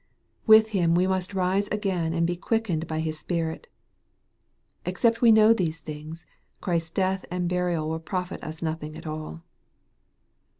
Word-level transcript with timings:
With 0.47 0.69
Him 0.69 0.95
we 0.95 1.05
must 1.05 1.35
rise 1.35 1.67
again 1.67 2.11
and 2.11 2.25
be 2.25 2.35
quickened 2.35 2.87
by 2.87 3.01
His 3.01 3.19
Spirit. 3.19 3.67
Except 4.83 5.21
we 5.21 5.31
know 5.31 5.53
these 5.53 5.79
things, 5.79 6.25
Christ's 6.59 6.89
death 6.89 7.23
and 7.29 7.47
burial 7.47 7.87
will 7.87 7.99
profit 7.99 8.43
us 8.43 8.63
nothing 8.63 8.97
at 8.97 9.05
all. 9.05 9.43